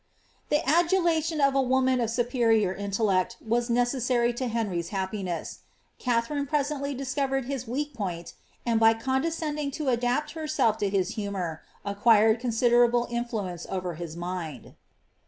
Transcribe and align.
^'^ 0.51 0.51
IMie 0.51 0.65
adulation 0.65 1.39
of 1.39 1.53
a 1.53 1.61
woman 1.61 2.01
of 2.01 2.09
superior 2.09 2.73
intellect 2.73 3.37
was 3.39 3.69
necessary 3.69 4.33
to 4.33 4.47
Henry 4.47 4.81
V 4.81 4.89
happiness. 4.89 5.59
Katharine 5.99 6.47
presently 6.47 6.95
discovered 6.95 7.45
his 7.45 7.67
weak 7.67 7.93
point, 7.93 8.33
an<l, 8.65 8.79
by 8.79 8.93
condescending 8.95 9.69
to 9.77 9.89
adapt 9.89 10.31
herself 10.31 10.79
to 10.79 10.89
his 10.89 11.17
humour^ 11.17 11.59
acquired 11.85 12.41
consideFible 12.41 13.11
influence 13.11 13.67
over 13.69 13.93
his 13.93 14.17
mind. 14.17 14.73